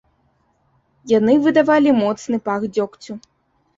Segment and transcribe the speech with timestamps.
[1.11, 3.13] Яны выдавалі моцны пах дзёгцю.